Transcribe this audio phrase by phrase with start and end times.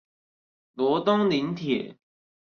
[0.73, 1.95] 羅東林鐵